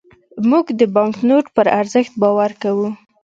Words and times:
موږ 0.49 0.65
د 0.79 0.81
بانکنوټ 0.95 1.45
پر 1.55 1.67
ارزښت 1.79 2.13
باور 2.21 2.51
کوو. 2.61 2.87